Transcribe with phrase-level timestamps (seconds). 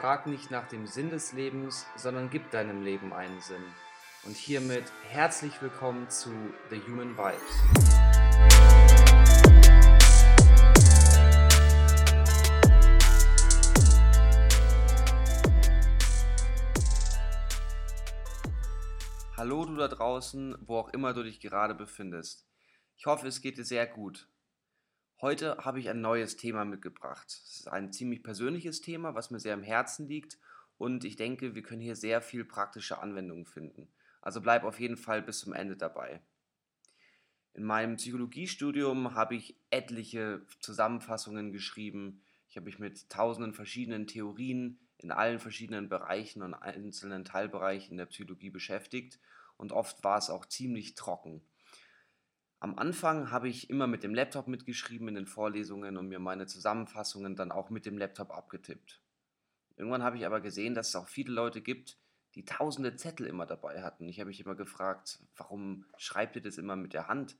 [0.00, 3.62] Frag nicht nach dem Sinn des Lebens, sondern gib deinem Leben einen Sinn.
[4.24, 6.30] Und hiermit herzlich willkommen zu
[6.70, 7.36] The Human Vibes.
[19.36, 22.46] Hallo du da draußen, wo auch immer du dich gerade befindest.
[22.96, 24.30] Ich hoffe, es geht dir sehr gut.
[25.22, 27.26] Heute habe ich ein neues Thema mitgebracht.
[27.28, 30.38] Es ist ein ziemlich persönliches Thema, was mir sehr am Herzen liegt
[30.78, 33.88] und ich denke, wir können hier sehr viel praktische Anwendungen finden.
[34.22, 36.22] Also bleib auf jeden Fall bis zum Ende dabei.
[37.52, 42.22] In meinem Psychologiestudium habe ich etliche Zusammenfassungen geschrieben.
[42.48, 48.06] Ich habe mich mit tausenden verschiedenen Theorien in allen verschiedenen Bereichen und einzelnen Teilbereichen der
[48.06, 49.18] Psychologie beschäftigt
[49.58, 51.42] und oft war es auch ziemlich trocken.
[52.62, 56.46] Am Anfang habe ich immer mit dem Laptop mitgeschrieben in den Vorlesungen und mir meine
[56.46, 59.00] Zusammenfassungen dann auch mit dem Laptop abgetippt.
[59.76, 61.96] Irgendwann habe ich aber gesehen, dass es auch viele Leute gibt,
[62.34, 64.08] die tausende Zettel immer dabei hatten.
[64.08, 67.38] Ich habe mich immer gefragt, warum schreibt ihr das immer mit der Hand?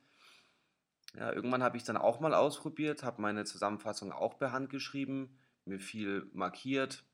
[1.13, 5.37] Ja, irgendwann habe ich dann auch mal ausprobiert, habe meine Zusammenfassung auch per Hand geschrieben,
[5.65, 7.05] mir viel markiert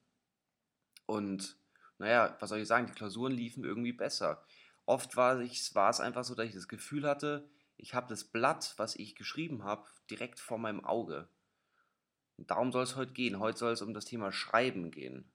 [1.06, 1.58] und
[1.98, 4.46] naja, was soll ich sagen, die Klausuren liefen irgendwie besser.
[4.86, 8.74] Oft war, war es einfach so, dass ich das Gefühl hatte, ich habe das Blatt,
[8.78, 11.30] was ich geschrieben habe, direkt vor meinem Auge.
[12.36, 13.40] Und darum soll es heute gehen.
[13.40, 15.32] Heute soll es um das Thema Schreiben gehen.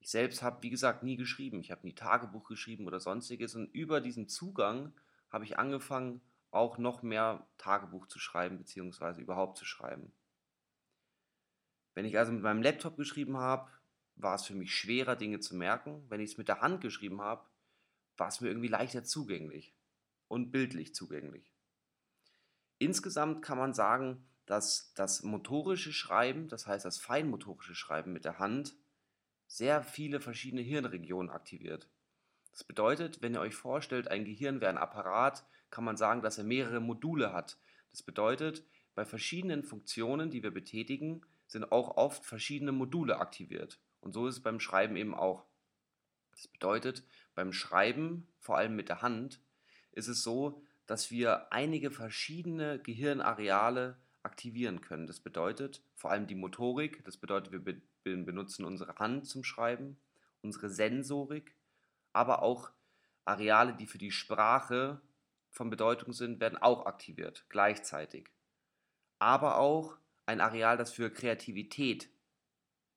[0.00, 1.60] Ich selbst habe, wie gesagt, nie geschrieben.
[1.60, 3.56] Ich habe nie Tagebuch geschrieben oder sonstiges.
[3.56, 4.92] Und über diesen Zugang
[5.30, 10.12] habe ich angefangen, auch noch mehr Tagebuch zu schreiben, beziehungsweise überhaupt zu schreiben.
[11.94, 13.70] Wenn ich also mit meinem Laptop geschrieben habe,
[14.14, 16.04] war es für mich schwerer, Dinge zu merken.
[16.08, 17.44] Wenn ich es mit der Hand geschrieben habe,
[18.16, 19.77] war es mir irgendwie leichter zugänglich
[20.28, 21.52] und bildlich zugänglich.
[22.78, 28.38] Insgesamt kann man sagen, dass das motorische Schreiben, das heißt das feinmotorische Schreiben mit der
[28.38, 28.74] Hand,
[29.46, 31.88] sehr viele verschiedene Hirnregionen aktiviert.
[32.52, 36.38] Das bedeutet, wenn ihr euch vorstellt, ein Gehirn wäre ein Apparat, kann man sagen, dass
[36.38, 37.58] er mehrere Module hat.
[37.90, 38.64] Das bedeutet,
[38.94, 43.80] bei verschiedenen Funktionen, die wir betätigen, sind auch oft verschiedene Module aktiviert.
[44.00, 45.46] Und so ist es beim Schreiben eben auch.
[46.32, 47.04] Das bedeutet,
[47.34, 49.40] beim Schreiben, vor allem mit der Hand,
[49.98, 55.06] ist es so, dass wir einige verschiedene Gehirnareale aktivieren können.
[55.06, 59.98] Das bedeutet vor allem die Motorik, das bedeutet, wir be benutzen unsere Hand zum Schreiben,
[60.40, 61.54] unsere Sensorik,
[62.14, 62.70] aber auch
[63.26, 65.02] Areale, die für die Sprache
[65.50, 68.30] von Bedeutung sind, werden auch aktiviert, gleichzeitig.
[69.18, 72.08] Aber auch ein Areal, das für Kreativität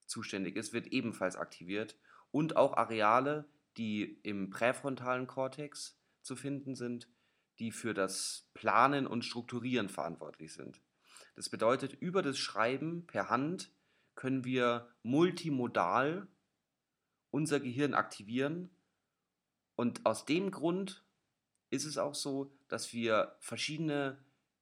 [0.06, 1.98] zuständig ist, wird ebenfalls aktiviert.
[2.32, 7.08] Und auch Areale, die im präfrontalen Kortex zu finden sind,
[7.60, 10.82] die für das Planen und Strukturieren verantwortlich sind.
[11.36, 13.72] Das bedeutet, über das Schreiben per Hand
[14.16, 16.28] können wir multimodal
[17.30, 18.70] unser Gehirn aktivieren.
[19.76, 21.04] Und aus dem Grund
[21.70, 24.18] ist es auch so, dass wir verschiedene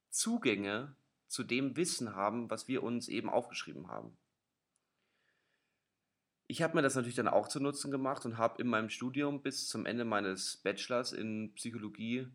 [0.10, 0.96] Zugänge
[1.28, 4.18] zu dem Wissen haben, was wir uns eben aufgeschrieben haben.
[6.52, 9.44] Ich habe mir das natürlich dann auch zu Nutzen gemacht und habe in meinem Studium
[9.44, 12.28] bis zum Ende meines Bachelors in Psychologie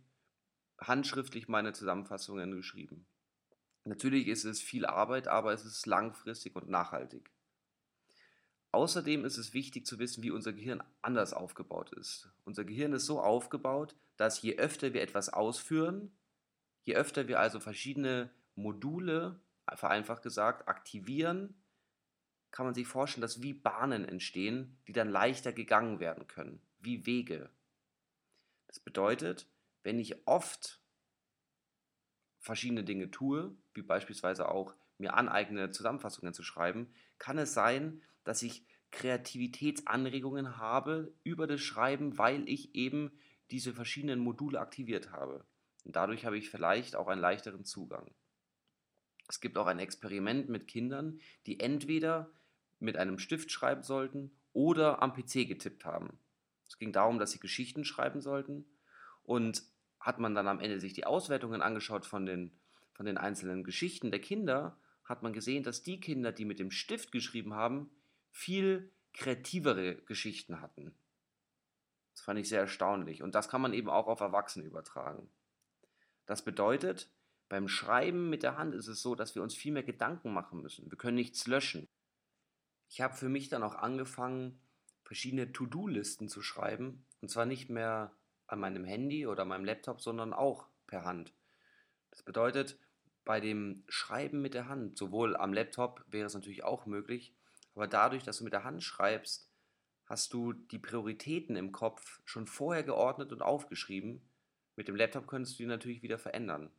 [0.78, 3.06] handschriftlich meine Zusammenfassungen geschrieben.
[3.82, 7.32] Natürlich ist es viel Arbeit, aber es ist langfristig und nachhaltig.
[8.70, 12.30] Außerdem ist es wichtig zu wissen, wie unser Gehirn anders aufgebaut ist.
[12.44, 16.16] Unser Gehirn ist so aufgebaut, dass je öfter wir etwas ausführen,
[16.84, 19.40] je öfter wir also verschiedene Module,
[19.74, 21.56] vereinfacht gesagt, aktivieren,
[22.54, 27.04] kann man sich vorstellen, dass wie Bahnen entstehen, die dann leichter gegangen werden können, wie
[27.04, 27.50] Wege.
[28.68, 29.48] Das bedeutet,
[29.82, 30.80] wenn ich oft
[32.38, 38.40] verschiedene Dinge tue, wie beispielsweise auch mir aneigne, Zusammenfassungen zu schreiben, kann es sein, dass
[38.44, 43.10] ich Kreativitätsanregungen habe über das Schreiben, weil ich eben
[43.50, 45.44] diese verschiedenen Module aktiviert habe.
[45.84, 48.14] Und dadurch habe ich vielleicht auch einen leichteren Zugang.
[49.28, 52.30] Es gibt auch ein Experiment mit Kindern, die entweder
[52.84, 56.18] mit einem Stift schreiben sollten oder am PC getippt haben.
[56.68, 58.64] Es ging darum, dass sie Geschichten schreiben sollten
[59.22, 59.62] und
[60.00, 62.52] hat man dann am Ende sich die Auswertungen angeschaut von den,
[62.92, 66.70] von den einzelnen Geschichten der Kinder, hat man gesehen, dass die Kinder, die mit dem
[66.70, 67.90] Stift geschrieben haben,
[68.30, 70.94] viel kreativere Geschichten hatten.
[72.12, 75.28] Das fand ich sehr erstaunlich und das kann man eben auch auf Erwachsene übertragen.
[76.26, 77.10] Das bedeutet,
[77.48, 80.62] beim Schreiben mit der Hand ist es so, dass wir uns viel mehr Gedanken machen
[80.62, 80.90] müssen.
[80.90, 81.88] Wir können nichts löschen.
[82.94, 84.60] Ich habe für mich dann auch angefangen,
[85.02, 87.04] verschiedene To-Do-Listen zu schreiben.
[87.20, 91.34] Und zwar nicht mehr an meinem Handy oder meinem Laptop, sondern auch per Hand.
[92.12, 92.78] Das bedeutet,
[93.24, 97.34] bei dem Schreiben mit der Hand, sowohl am Laptop wäre es natürlich auch möglich,
[97.74, 99.50] Aber dadurch, dass du mit der Hand schreibst,
[100.06, 104.30] hast du die Prioritäten im Kopf schon vorher geordnet und aufgeschrieben.
[104.76, 106.70] Mit dem Laptop könntest du die natürlich wieder verändern.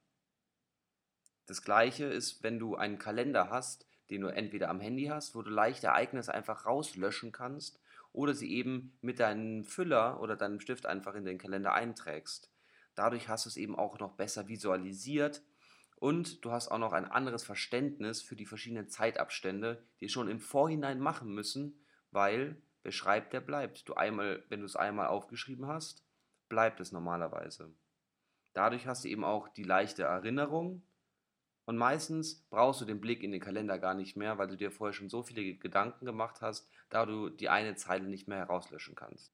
[1.45, 5.41] Das gleiche ist, wenn du einen Kalender hast, den du entweder am Handy hast, wo
[5.41, 7.79] du leicht Ereignisse einfach rauslöschen kannst,
[8.15, 12.49] oder sie eben mit deinem Füller oder deinem Stift einfach in den Kalender einträgst.
[12.95, 15.43] Dadurch hast du es eben auch noch besser visualisiert
[15.97, 20.39] und du hast auch noch ein anderes Verständnis für die verschiedenen Zeitabstände, die schon im
[20.39, 21.77] Vorhinein machen müssen,
[22.11, 23.87] weil wer schreibt, der bleibt.
[23.89, 26.05] Du einmal, wenn du es einmal aufgeschrieben hast,
[26.47, 27.73] bleibt es normalerweise.
[28.53, 30.83] Dadurch hast du eben auch die leichte Erinnerung
[31.65, 34.71] und meistens brauchst du den Blick in den Kalender gar nicht mehr, weil du dir
[34.71, 38.95] vorher schon so viele Gedanken gemacht hast, da du die eine Zeile nicht mehr herauslöschen
[38.95, 39.33] kannst.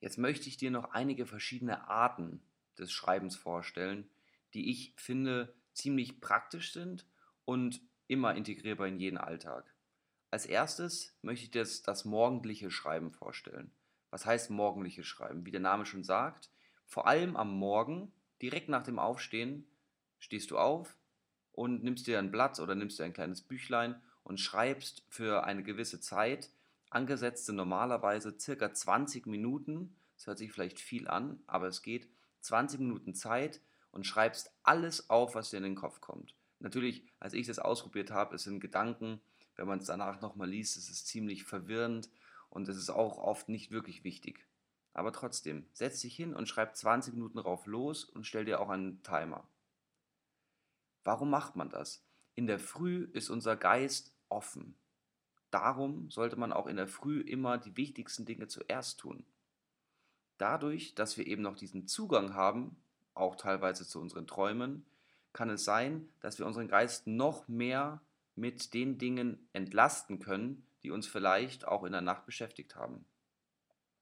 [0.00, 2.40] Jetzt möchte ich dir noch einige verschiedene Arten
[2.78, 4.08] des Schreibens vorstellen,
[4.54, 7.06] die ich finde ziemlich praktisch sind
[7.44, 9.74] und immer integrierbar in jeden Alltag.
[10.30, 13.70] Als erstes möchte ich dir das, das morgendliche Schreiben vorstellen.
[14.10, 15.44] Was heißt morgendliches Schreiben?
[15.44, 16.50] Wie der Name schon sagt,
[16.86, 19.66] vor allem am Morgen, direkt nach dem Aufstehen,
[20.18, 20.97] stehst du auf
[21.58, 25.64] und nimmst dir ein Blatt oder nimmst dir ein kleines Büchlein und schreibst für eine
[25.64, 26.50] gewisse Zeit,
[26.88, 32.08] angesetzte normalerweise circa 20 Minuten, das hört sich vielleicht viel an, aber es geht
[32.42, 33.60] 20 Minuten Zeit
[33.90, 36.36] und schreibst alles auf, was dir in den Kopf kommt.
[36.60, 39.20] Natürlich, als ich das ausprobiert habe, es sind Gedanken,
[39.56, 42.08] wenn man es danach nochmal liest, ist es ziemlich verwirrend
[42.50, 44.46] und es ist auch oft nicht wirklich wichtig.
[44.94, 48.68] Aber trotzdem, setz dich hin und schreib 20 Minuten drauf los und stell dir auch
[48.68, 49.44] einen Timer.
[51.08, 52.04] Warum macht man das?
[52.34, 54.74] In der Früh ist unser Geist offen.
[55.50, 59.24] Darum sollte man auch in der Früh immer die wichtigsten Dinge zuerst tun.
[60.36, 62.76] Dadurch, dass wir eben noch diesen Zugang haben,
[63.14, 64.84] auch teilweise zu unseren Träumen,
[65.32, 68.02] kann es sein, dass wir unseren Geist noch mehr
[68.34, 73.06] mit den Dingen entlasten können, die uns vielleicht auch in der Nacht beschäftigt haben.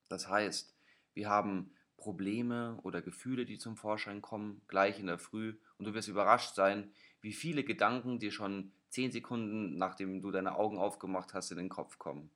[0.09, 0.75] Das heißt,
[1.15, 5.95] wir haben Probleme oder Gefühle, die zum Vorschein kommen, gleich in der Früh, und du
[5.95, 11.35] wirst überrascht sein, wie viele Gedanken dir schon zehn Sekunden, nachdem du deine Augen aufgemacht
[11.35, 12.31] hast, in den Kopf kommen.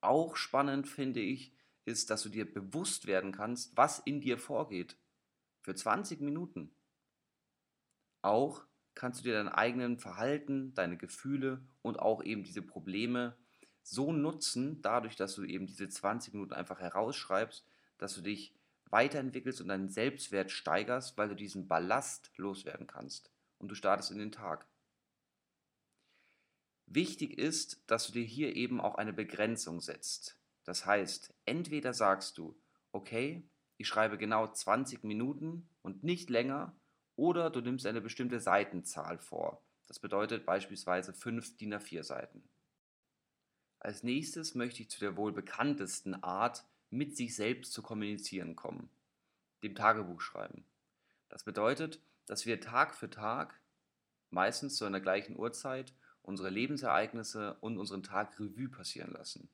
[0.00, 1.52] Auch spannend finde ich,
[1.84, 4.96] ist, dass du dir bewusst werden kannst, was in dir vorgeht.
[5.62, 6.70] Für 20 Minuten.
[8.22, 8.64] Auch
[8.94, 13.36] kannst du dir dein eigenen Verhalten, deine Gefühle und auch eben diese Probleme
[13.82, 17.64] so nutzen, dadurch, dass du eben diese 20 Minuten einfach herausschreibst,
[17.98, 18.55] dass du dich
[18.90, 24.18] weiterentwickelst und deinen Selbstwert steigerst, weil du diesen Ballast loswerden kannst und du startest in
[24.18, 24.66] den Tag.
[26.86, 30.38] Wichtig ist, dass du dir hier eben auch eine Begrenzung setzt.
[30.64, 32.56] Das heißt, entweder sagst du,
[32.92, 33.42] okay,
[33.76, 36.76] ich schreibe genau 20 Minuten und nicht länger
[37.16, 39.62] oder du nimmst eine bestimmte Seitenzahl vor.
[39.88, 42.48] Das bedeutet beispielsweise 5 DIN A4 Seiten.
[43.78, 48.90] Als nächstes möchte ich zu der wohl bekanntesten Art, mit sich selbst zu kommunizieren kommen,
[49.62, 50.64] dem Tagebuch schreiben.
[51.28, 53.60] Das bedeutet, dass wir Tag für Tag,
[54.30, 59.48] meistens zu einer gleichen Uhrzeit, unsere Lebensereignisse und unseren Tag Revue passieren lassen.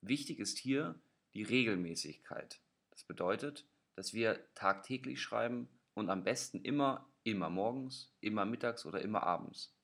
[0.00, 0.94] Wichtig ist hier
[1.34, 2.60] die Regelmäßigkeit.
[2.90, 3.66] Das bedeutet,
[3.96, 9.74] dass wir tagtäglich schreiben und am besten immer, immer morgens, immer mittags oder immer abends.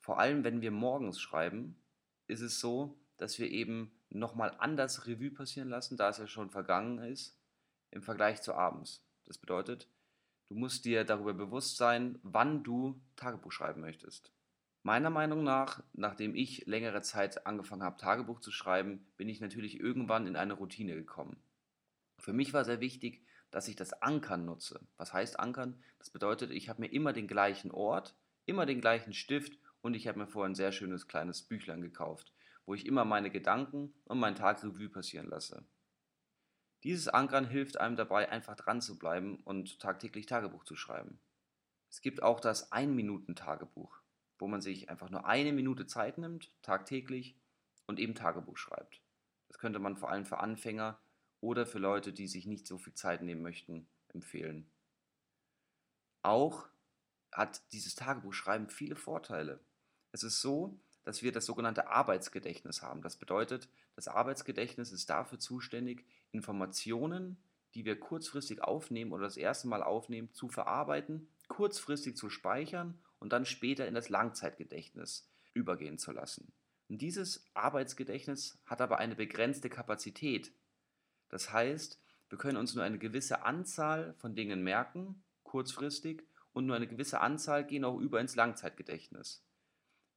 [0.00, 1.80] Vor allem, wenn wir morgens schreiben,
[2.26, 6.50] ist es so, dass wir eben nochmal anders Revue passieren lassen, da es ja schon
[6.50, 7.38] vergangen ist,
[7.90, 9.04] im Vergleich zu abends.
[9.26, 9.88] Das bedeutet,
[10.48, 14.32] du musst dir darüber bewusst sein, wann du Tagebuch schreiben möchtest.
[14.82, 19.78] Meiner Meinung nach, nachdem ich längere Zeit angefangen habe, Tagebuch zu schreiben, bin ich natürlich
[19.78, 21.36] irgendwann in eine Routine gekommen.
[22.18, 24.80] Für mich war sehr wichtig, dass ich das Ankern nutze.
[24.96, 25.80] Was heißt Ankern?
[25.98, 30.08] Das bedeutet, ich habe mir immer den gleichen Ort, immer den gleichen Stift und ich
[30.08, 32.32] habe mir vorher ein sehr schönes kleines Büchlein gekauft,
[32.66, 35.64] wo ich immer meine Gedanken und meinen Tag Revue passieren lasse.
[36.84, 41.20] Dieses Ankern hilft einem dabei, einfach dran zu bleiben und tagtäglich Tagebuch zu schreiben.
[41.88, 44.00] Es gibt auch das Ein-Minuten-Tagebuch,
[44.38, 47.36] wo man sich einfach nur eine Minute Zeit nimmt, tagtäglich,
[47.86, 49.02] und eben Tagebuch schreibt.
[49.48, 50.98] Das könnte man vor allem für Anfänger
[51.40, 54.70] oder für Leute, die sich nicht so viel Zeit nehmen möchten, empfehlen.
[56.22, 56.68] Auch
[57.32, 59.60] hat dieses Tagebuchschreiben viele Vorteile.
[60.12, 63.02] Es ist so, dass wir das sogenannte Arbeitsgedächtnis haben.
[63.02, 67.36] Das bedeutet, das Arbeitsgedächtnis ist dafür zuständig, Informationen,
[67.74, 73.32] die wir kurzfristig aufnehmen oder das erste Mal aufnehmen, zu verarbeiten, kurzfristig zu speichern und
[73.32, 76.52] dann später in das Langzeitgedächtnis übergehen zu lassen.
[76.88, 80.52] Und dieses Arbeitsgedächtnis hat aber eine begrenzte Kapazität.
[81.28, 86.76] Das heißt, wir können uns nur eine gewisse Anzahl von Dingen merken, kurzfristig, und nur
[86.76, 89.42] eine gewisse Anzahl gehen auch über ins Langzeitgedächtnis.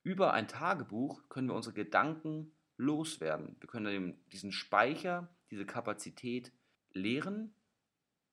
[0.05, 3.55] Über ein Tagebuch können wir unsere Gedanken loswerden.
[3.59, 6.51] Wir können diesen Speicher, diese Kapazität
[6.91, 7.55] leeren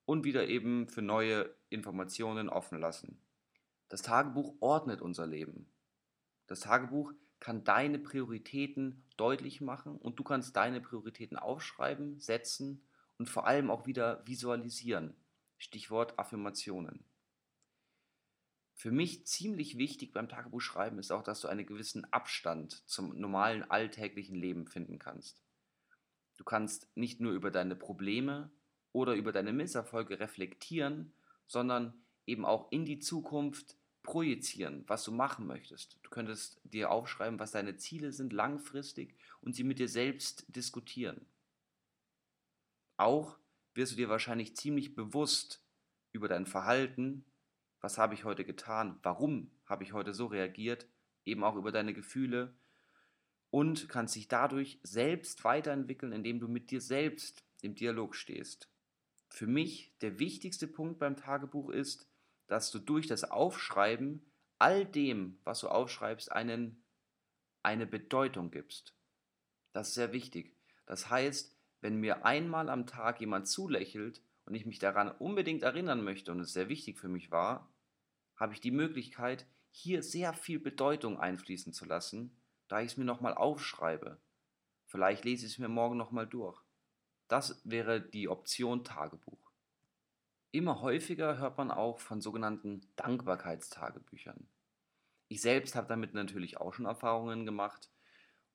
[0.04, 3.22] und wieder eben für neue Informationen offen lassen.
[3.88, 5.72] Das Tagebuch ordnet unser Leben.
[6.46, 12.86] Das Tagebuch kann deine Prioritäten deutlich machen und du kannst deine Prioritäten aufschreiben, setzen
[13.16, 15.16] und vor allem auch wieder visualisieren.
[15.56, 17.02] Stichwort Affirmationen.
[18.74, 23.62] Für mich ziemlich wichtig beim Tagebuchschreiben ist auch, dass du einen gewissen Abstand zum normalen
[23.70, 25.42] alltäglichen Leben finden kannst.
[26.36, 28.50] Du kannst nicht nur über deine Probleme
[28.92, 31.12] oder über deine Misserfolge reflektieren,
[31.46, 31.94] sondern
[32.26, 35.98] eben auch in die Zukunft projizieren, was du machen möchtest.
[36.02, 41.26] Du könntest dir aufschreiben, was deine Ziele sind langfristig und sie mit dir selbst diskutieren.
[42.96, 43.38] Auch
[43.74, 45.64] wirst du dir wahrscheinlich ziemlich bewusst
[46.12, 47.24] über dein Verhalten,
[47.82, 50.86] was habe ich heute getan, warum habe ich heute so reagiert,
[51.24, 52.54] eben auch über deine Gefühle
[53.50, 58.70] und kannst dich dadurch selbst weiterentwickeln, indem du mit dir selbst im Dialog stehst.
[59.28, 62.08] Für mich der wichtigste Punkt beim Tagebuch ist,
[62.46, 66.84] dass du durch das Aufschreiben all dem, was du aufschreibst, einen,
[67.62, 68.94] eine Bedeutung gibst.
[69.72, 70.56] Das ist sehr wichtig.
[70.86, 76.04] Das heißt, wenn mir einmal am Tag jemand zulächelt und ich mich daran unbedingt erinnern
[76.04, 77.71] möchte und es sehr wichtig für mich war,
[78.42, 83.04] habe ich die Möglichkeit, hier sehr viel Bedeutung einfließen zu lassen, da ich es mir
[83.04, 84.20] nochmal aufschreibe.
[84.84, 86.60] Vielleicht lese ich es mir morgen nochmal durch.
[87.28, 89.52] Das wäre die Option Tagebuch.
[90.50, 94.48] Immer häufiger hört man auch von sogenannten Dankbarkeitstagebüchern.
[95.28, 97.92] Ich selbst habe damit natürlich auch schon Erfahrungen gemacht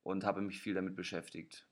[0.02, 1.66] und habe mich viel damit beschäftigt.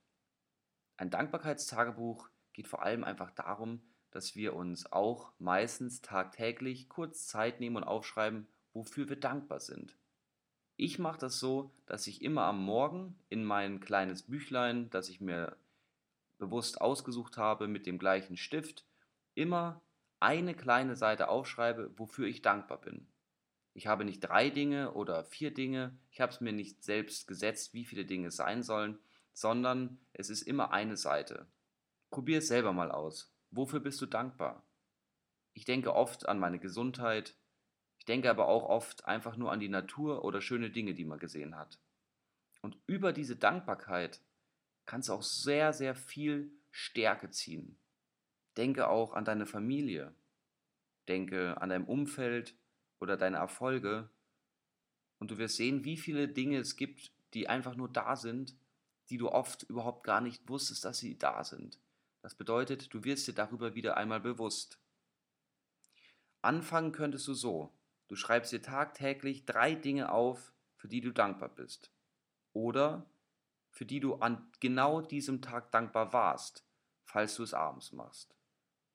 [0.97, 3.83] Ein Dankbarkeitstagebuch geht vor allem einfach darum,
[4.17, 9.95] dass wir uns auch meistens tagtäglich kurz Zeit nehmen und aufschreiben, wofür wir dankbar sind.
[10.77, 15.21] Ich mache das so, dass ich immer am Morgen in mein kleines Büchlein, das ich
[15.21, 15.59] mir
[16.39, 18.87] bewusst ausgesucht habe mit dem gleichen Stift,
[19.35, 19.83] immer
[20.19, 23.07] eine kleine Seite aufschreibe, wofür ich dankbar bin.
[23.75, 27.75] Ich habe nicht drei Dinge oder vier Dinge, ich habe es mir nicht selbst gesetzt,
[27.75, 28.99] wie viele Dinge sein sollen,
[29.35, 31.47] sondern es ist immer eine Seite.
[32.09, 33.36] Probier es selber mal aus.
[33.57, 34.63] Wofür bist du dankbar?
[35.55, 37.35] Ich denke oft an meine Gesundheit,
[37.99, 41.19] ich denke aber auch oft einfach nur an die Natur oder schöne Dinge, die man
[41.19, 41.81] gesehen hat.
[42.61, 44.21] Und über diese Dankbarkeit
[44.85, 47.79] kannst du auch sehr, sehr viel Stärke ziehen.
[48.59, 50.15] Denke auch an deine Familie.
[51.09, 52.55] Denke an dein Umfeld
[53.01, 54.11] oder deine Erfolge.
[55.19, 58.55] Und du wirst sehen, wie viele Dinge es gibt, die einfach nur da sind,
[59.09, 61.79] die du oft überhaupt gar nicht wusstest, dass sie da sind.
[62.27, 64.81] Das bedeutet, du wirst dir darüber wieder einmal bewusst.
[66.43, 67.73] Anfangen könntest du so.
[68.09, 71.93] Du schreibst dir tagtäglich drei Dinge auf, für die du dankbar bist.
[72.53, 73.09] Oder
[73.71, 76.67] für die du an genau diesem Tag dankbar warst,
[77.05, 78.35] falls du es abends machst.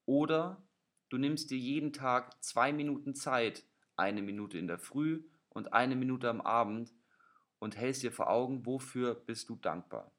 [0.06, 0.62] Oder
[1.08, 3.64] du nimmst dir jeden Tag zwei Minuten Zeit,
[3.96, 6.94] eine Minute in der Früh und eine Minute am Abend
[7.60, 10.12] und hältst dir vor Augen, wofür bist du dankbar.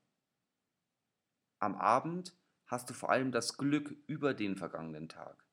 [1.59, 2.35] Am Abend
[2.73, 5.45] hast du vor allem das Glück über den vergangenen Tag.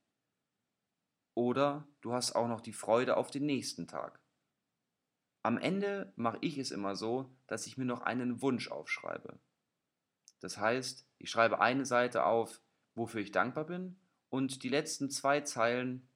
[1.34, 4.22] Oder du hast auch noch die Freude auf den nächsten Tag.
[5.44, 9.38] Am Ende mache ich es immer so, dass ich mir noch einen Wunsch aufschreibe.
[10.40, 12.62] Das heißt, ich schreibe eine Seite auf,
[12.96, 14.00] wofür ich dankbar bin
[14.30, 16.08] und die letzten zwei Zeilen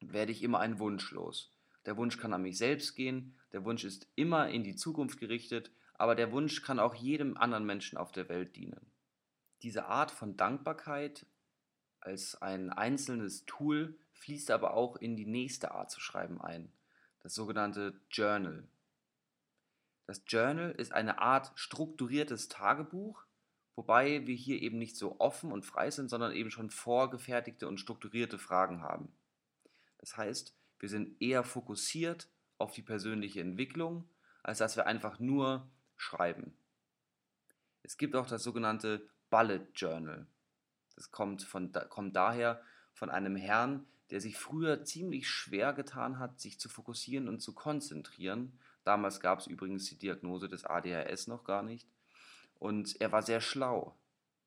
[0.00, 1.56] werde ich immer einen Wunsch los.
[1.86, 5.70] Der Wunsch kann an mich selbst gehen, der Wunsch ist immer in die Zukunft gerichtet,
[5.94, 8.89] aber der Wunsch kann auch jedem anderen Menschen auf der Welt dienen.
[9.62, 11.26] Diese Art von Dankbarkeit
[12.00, 16.72] als ein einzelnes Tool fließt aber auch in die nächste Art zu schreiben ein,
[17.22, 18.66] das sogenannte Journal.
[20.06, 23.24] Das Journal ist eine Art strukturiertes Tagebuch,
[23.76, 27.78] wobei wir hier eben nicht so offen und frei sind, sondern eben schon vorgefertigte und
[27.78, 29.12] strukturierte Fragen haben.
[29.98, 34.08] Das heißt, wir sind eher fokussiert auf die persönliche Entwicklung,
[34.42, 36.56] als dass wir einfach nur schreiben.
[37.82, 40.26] Es gibt auch das sogenannte Bullet Journal.
[40.94, 42.60] Das kommt, von, kommt daher
[42.92, 47.54] von einem Herrn, der sich früher ziemlich schwer getan hat, sich zu fokussieren und zu
[47.54, 48.58] konzentrieren.
[48.84, 51.88] Damals gab es übrigens die Diagnose des ADHS noch gar nicht.
[52.58, 53.96] Und er war sehr schlau.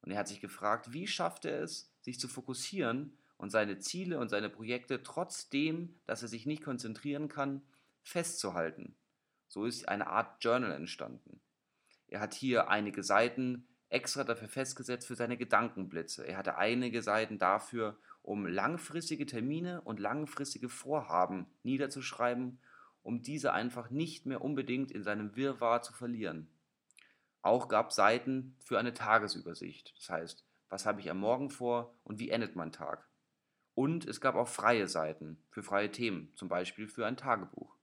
[0.02, 4.20] Und er hat sich gefragt, wie schafft er es, sich zu fokussieren und seine Ziele
[4.20, 7.62] und seine Projekte trotzdem, dass er sich nicht konzentrieren kann,
[8.04, 8.96] festzuhalten.
[9.48, 11.40] So ist eine Art Journal entstanden.
[12.08, 16.28] Er hat hier einige Seiten extra dafür festgesetzt für seine Gedankenblitze.
[16.28, 22.60] Er hatte einige Seiten dafür, um langfristige Termine und langfristige Vorhaben niederzuschreiben
[23.04, 26.48] um diese einfach nicht mehr unbedingt in seinem Wirrwarr zu verlieren.
[27.42, 32.20] Auch gab Seiten für eine Tagesübersicht, das heißt, was habe ich am Morgen vor und
[32.20, 33.06] wie endet mein Tag.
[33.76, 37.76] Und es gab auch freie Seiten für freie Themen, zum Beispiel für ein Tagebuch.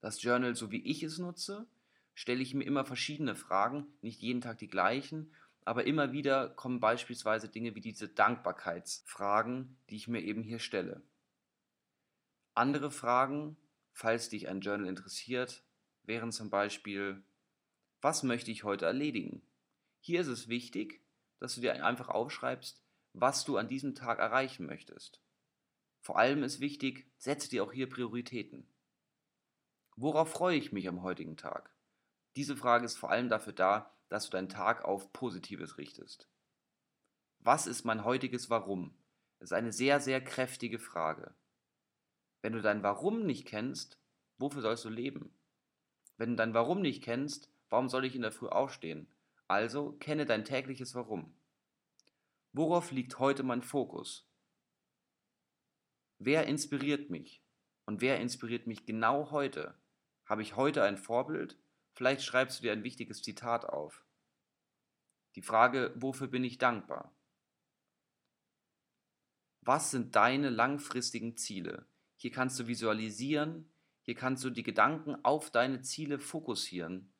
[0.00, 1.66] Das Journal, so wie ich es nutze,
[2.18, 5.32] stelle ich mir immer verschiedene Fragen, nicht jeden Tag die gleichen,
[5.64, 11.00] aber immer wieder kommen beispielsweise Dinge wie diese Dankbarkeitsfragen, die ich mir eben hier stelle.
[12.54, 13.56] Andere Fragen,
[13.92, 15.62] falls dich ein Journal interessiert,
[16.02, 17.22] wären zum Beispiel,
[18.00, 19.40] was möchte ich heute erledigen?
[20.00, 21.00] Hier ist es wichtig,
[21.38, 22.82] dass du dir einfach aufschreibst,
[23.12, 25.20] was du an diesem Tag erreichen möchtest.
[26.00, 28.66] Vor allem ist wichtig, setze dir auch hier Prioritäten.
[29.94, 31.77] Worauf freue ich mich am heutigen Tag?
[32.38, 36.28] Diese Frage ist vor allem dafür da, dass du deinen Tag auf Positives richtest.
[37.40, 38.96] Was ist mein heutiges Warum?
[39.40, 41.34] Das ist eine sehr, sehr kräftige Frage.
[42.40, 43.98] Wenn du dein Warum nicht kennst,
[44.36, 45.36] wofür sollst du leben?
[46.16, 49.08] Wenn du dein Warum nicht kennst, warum soll ich in der Früh aufstehen?
[49.48, 51.34] Also kenne dein tägliches Warum.
[52.52, 54.30] Worauf liegt heute mein Fokus?
[56.20, 57.42] Wer inspiriert mich?
[57.84, 59.74] Und wer inspiriert mich genau heute?
[60.24, 61.58] Habe ich heute ein Vorbild?
[61.98, 64.04] Vielleicht schreibst du dir ein wichtiges Zitat auf.
[65.34, 67.12] Die Frage, wofür bin ich dankbar?
[69.62, 71.88] Was sind deine langfristigen Ziele?
[72.14, 73.68] Hier kannst du visualisieren,
[74.02, 77.12] hier kannst du die Gedanken auf deine Ziele fokussieren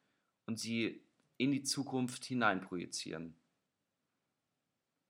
[0.47, 1.05] und sie
[1.39, 3.35] in die Zukunft hinein projizieren.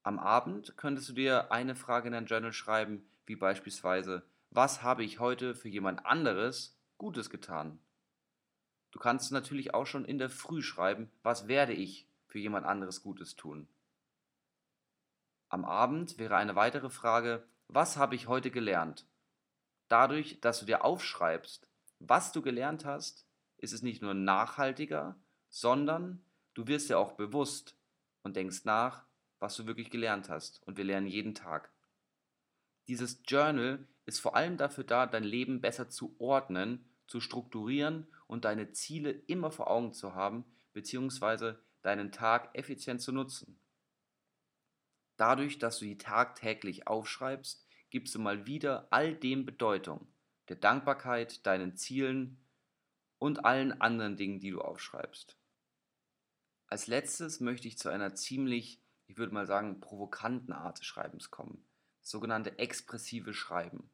[0.02, 5.04] Am Abend könntest du dir eine Frage in dein Journal schreiben, wie beispielsweise, was habe
[5.04, 7.78] ich heute für jemand anderes Gutes getan?
[8.90, 13.02] Du kannst natürlich auch schon in der Früh schreiben, was werde ich für jemand anderes
[13.02, 13.68] Gutes tun.
[15.48, 19.06] Am Abend wäre eine weitere Frage, was habe ich heute gelernt?
[19.88, 21.68] Dadurch, dass du dir aufschreibst,
[21.98, 23.26] was du gelernt hast,
[23.56, 25.16] ist es nicht nur nachhaltiger,
[25.48, 26.22] sondern
[26.54, 27.76] du wirst dir auch bewusst
[28.22, 29.04] und denkst nach,
[29.38, 30.62] was du wirklich gelernt hast.
[30.66, 31.70] Und wir lernen jeden Tag.
[32.88, 38.44] Dieses Journal ist vor allem dafür da, dein Leben besser zu ordnen zu strukturieren und
[38.44, 43.58] deine Ziele immer vor Augen zu haben, beziehungsweise deinen Tag effizient zu nutzen.
[45.16, 50.06] Dadurch, dass du die tagtäglich aufschreibst, gibst du mal wieder all dem Bedeutung,
[50.48, 52.38] der Dankbarkeit, deinen Zielen
[53.18, 55.36] und allen anderen Dingen, die du aufschreibst.
[56.68, 61.30] Als letztes möchte ich zu einer ziemlich, ich würde mal sagen, provokanten Art des Schreibens
[61.30, 61.66] kommen,
[62.02, 63.90] sogenannte expressive Schreiben.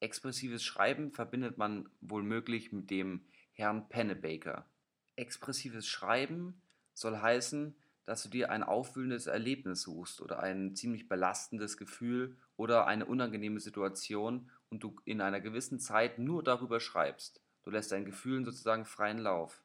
[0.00, 3.26] Expressives Schreiben verbindet man wohl möglich mit dem
[3.58, 4.70] Herrn Pennebaker.
[5.16, 6.62] Expressives Schreiben
[6.94, 12.86] soll heißen, dass du dir ein aufwühlendes Erlebnis suchst oder ein ziemlich belastendes Gefühl oder
[12.86, 17.42] eine unangenehme Situation und du in einer gewissen Zeit nur darüber schreibst.
[17.64, 19.64] Du lässt deinen Gefühlen sozusagen freien Lauf.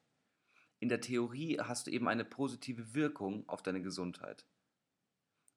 [0.80, 4.48] In der Theorie hast du eben eine positive Wirkung auf deine Gesundheit.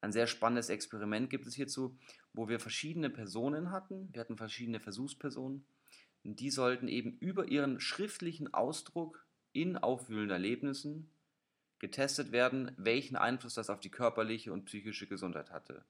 [0.03, 1.99] Ein sehr spannendes Experiment gibt es hierzu,
[2.35, 4.12] wo wir verschiedene Personen hatten.
[4.12, 5.64] Wir hatten verschiedene Versuchspersonen.
[6.35, 11.11] Die sollten eben über ihren schriftlichen Ausdruck in aufwühlenden Erlebnissen
[11.79, 15.85] getestet werden, welchen Einfluss das auf die körperliche und psychische Gesundheit hatte.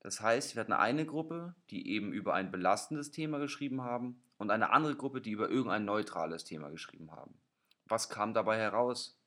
[0.00, 4.50] Das heißt, wir hatten eine Gruppe, die eben über ein belastendes Thema geschrieben haben und
[4.50, 7.34] eine andere Gruppe, die über irgendein neutrales Thema geschrieben haben.
[7.86, 9.20] Was kam dabei heraus?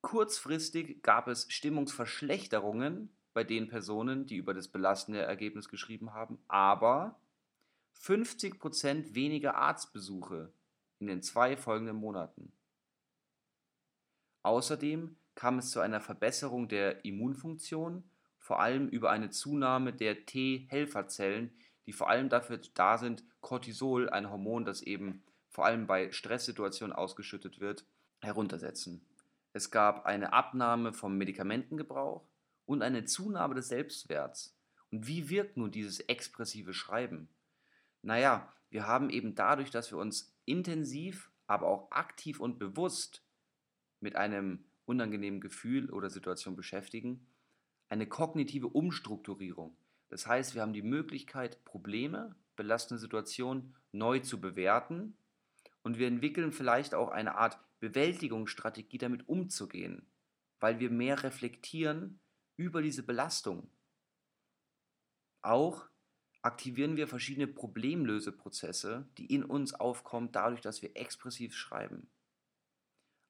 [0.00, 7.18] Kurzfristig gab es Stimmungsverschlechterungen bei den Personen, die über das belastende Ergebnis geschrieben haben, aber
[8.00, 10.52] 50% weniger Arztbesuche
[10.98, 12.52] in den zwei folgenden Monaten.
[14.42, 18.04] Außerdem kam es zu einer Verbesserung der Immunfunktion,
[18.38, 21.52] vor allem über eine Zunahme der T-Helferzellen,
[21.86, 26.94] die vor allem dafür da sind, Cortisol, ein Hormon, das eben vor allem bei Stresssituationen
[26.94, 27.84] ausgeschüttet wird,
[28.20, 29.04] heruntersetzen.
[29.52, 32.22] Es gab eine Abnahme vom Medikamentengebrauch
[32.66, 34.54] und eine Zunahme des Selbstwerts.
[34.90, 37.28] Und wie wirkt nun dieses expressive Schreiben?
[38.06, 43.26] Naja, wir haben eben dadurch, dass wir uns intensiv, aber auch aktiv und bewusst
[43.98, 47.26] mit einem unangenehmen Gefühl oder Situation beschäftigen,
[47.88, 49.76] eine kognitive Umstrukturierung.
[50.08, 55.18] Das heißt, wir haben die Möglichkeit, Probleme, belastende Situationen neu zu bewerten
[55.82, 60.08] und wir entwickeln vielleicht auch eine Art Bewältigungsstrategie damit umzugehen,
[60.60, 62.20] weil wir mehr reflektieren
[62.56, 63.68] über diese Belastung.
[65.42, 65.88] Auch
[66.46, 72.08] aktivieren wir verschiedene Problemlöseprozesse, die in uns aufkommen, dadurch, dass wir expressiv schreiben.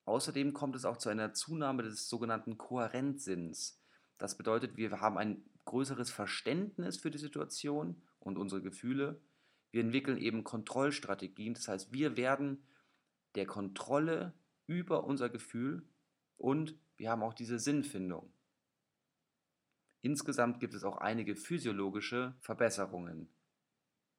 [0.05, 3.81] Außerdem kommt es auch zu einer Zunahme des sogenannten Kohärenzsinns.
[4.19, 9.23] Das bedeutet, wir haben ein größeres Verständnis für die Situation und unsere Gefühle.
[9.71, 12.67] Wir entwickeln eben Kontrollstrategien, das heißt, wir werden
[13.35, 14.35] der Kontrolle
[14.67, 15.89] über unser Gefühl
[16.37, 18.31] und wir haben auch diese Sinnfindung.
[20.07, 23.29] Insgesamt gibt es auch einige physiologische Verbesserungen.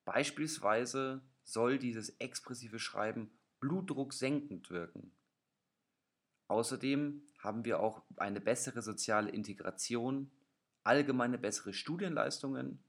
[0.04, 5.13] Beispielsweise soll dieses expressive Schreiben blutdrucksenkend wirken.
[6.50, 10.30] Außerdem haben wir auch eine bessere soziale Integration,
[10.84, 12.84] allgemeine bessere Studienleistungen.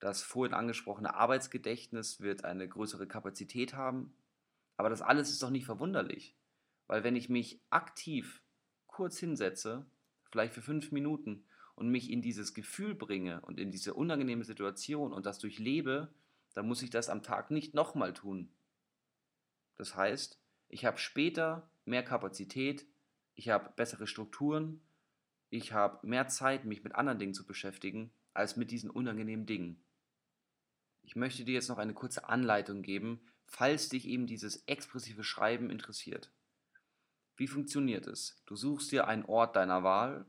[0.00, 4.16] Das vorhin angesprochene Arbeitsgedächtnis wird eine größere Kapazität haben.
[4.76, 6.36] Aber das alles ist doch nicht verwunderlich,
[6.88, 8.42] weil wenn ich mich aktiv
[8.88, 9.86] kurz hinsetze,
[10.24, 11.46] vielleicht für fünf Minuten,
[11.80, 16.12] und mich in dieses Gefühl bringe und in diese unangenehme Situation und das durchlebe,
[16.52, 18.50] dann muss ich das am Tag nicht nochmal tun.
[19.76, 20.38] Das heißt,
[20.68, 22.86] ich habe später mehr Kapazität,
[23.34, 24.82] ich habe bessere Strukturen,
[25.48, 29.82] ich habe mehr Zeit, mich mit anderen Dingen zu beschäftigen, als mit diesen unangenehmen Dingen.
[31.02, 35.70] Ich möchte dir jetzt noch eine kurze Anleitung geben, falls dich eben dieses expressive Schreiben
[35.70, 36.30] interessiert.
[37.36, 38.36] Wie funktioniert es?
[38.44, 40.26] Du suchst dir einen Ort deiner Wahl,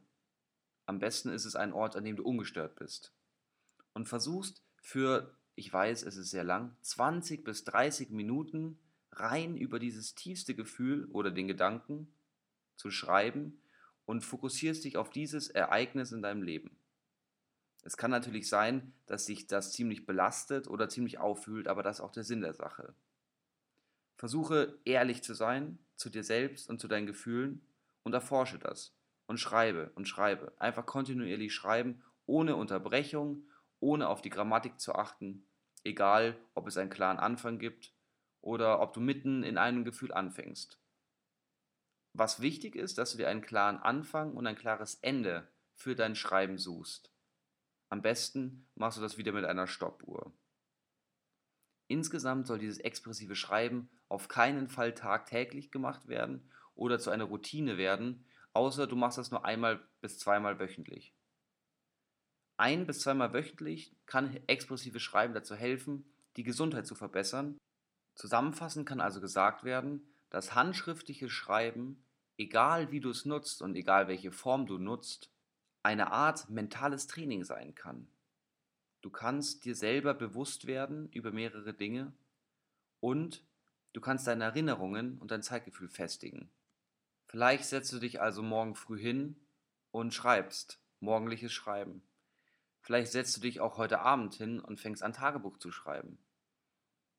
[0.92, 3.14] am besten ist es ein Ort, an dem du ungestört bist.
[3.94, 8.78] Und versuchst für, ich weiß, es ist sehr lang, 20 bis 30 Minuten
[9.14, 12.14] rein über dieses tiefste Gefühl oder den Gedanken
[12.76, 13.62] zu schreiben
[14.06, 16.76] und fokussierst dich auf dieses Ereignis in deinem Leben.
[17.84, 22.02] Es kann natürlich sein, dass sich das ziemlich belastet oder ziemlich auffühlt, aber das ist
[22.02, 22.94] auch der Sinn der Sache.
[24.18, 27.66] Versuche ehrlich zu sein zu dir selbst und zu deinen Gefühlen
[28.04, 28.94] und erforsche das
[29.32, 30.54] und schreibe und schreibe.
[30.60, 33.48] Einfach kontinuierlich schreiben, ohne Unterbrechung,
[33.80, 35.48] ohne auf die Grammatik zu achten,
[35.86, 37.94] egal ob es einen klaren Anfang gibt
[38.42, 40.80] oder ob du mitten in einem Gefühl anfängst.
[42.12, 46.16] Was wichtig ist, dass du dir einen klaren Anfang und ein klares Ende für dein
[46.16, 47.10] Schreiben suchst.
[47.88, 50.34] Am besten machst du das wieder mit einer Stoppuhr.
[51.88, 57.78] Insgesamt soll dieses expressive Schreiben auf keinen Fall tagtäglich gemacht werden oder zu einer Routine
[57.78, 61.14] werden, außer du machst das nur einmal bis zweimal wöchentlich.
[62.58, 66.06] Ein bis zweimal wöchentlich kann expressives Schreiben dazu helfen,
[66.38, 67.58] die Gesundheit zu verbessern.
[68.16, 72.04] Zusammenfassend kann also gesagt werden, dass handschriftliches Schreiben,
[72.38, 75.32] egal wie du es nutzt und egal welche Form du nutzt,
[75.84, 78.08] eine Art mentales Training sein kann.
[79.02, 82.14] Du kannst dir selber bewusst werden über mehrere Dinge
[83.00, 83.44] und
[83.94, 86.52] du kannst deine Erinnerungen und dein Zeitgefühl festigen.
[87.32, 89.38] Vielleicht setzt du dich also morgen früh hin
[89.92, 92.04] und schreibst morgendliches Schreiben.
[92.82, 96.18] Vielleicht setzt du dich auch heute Abend hin und fängst an Tagebuch zu schreiben.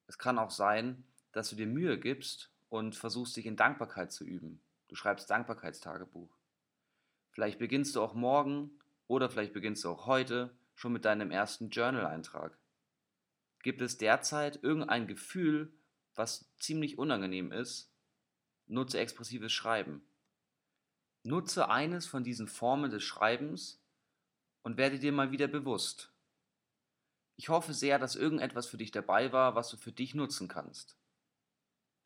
[0.08, 4.26] Es kann auch sein, dass du dir Mühe gibst und versuchst dich in Dankbarkeit zu
[4.26, 4.60] üben.
[4.88, 6.36] Du schreibst Dankbarkeitstagebuch.
[7.30, 8.70] Vielleicht beginnst du auch morgen
[9.08, 12.58] oder vielleicht beginnst du auch heute schon mit deinem ersten Journal-Eintrag.
[13.62, 15.72] Gibt es derzeit irgendein Gefühl,
[16.14, 17.91] was ziemlich unangenehm ist,
[18.66, 20.02] Nutze expressives Schreiben.
[21.24, 23.80] Nutze eines von diesen Formen des Schreibens
[24.62, 26.12] und werde dir mal wieder bewusst.
[27.36, 30.96] Ich hoffe sehr, dass irgendetwas für dich dabei war, was du für dich nutzen kannst.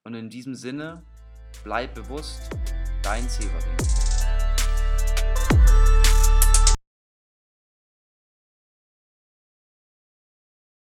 [0.05, 1.05] Und in diesem Sinne,
[1.65, 2.51] bleib bewusst,
[3.03, 4.06] dein Severin.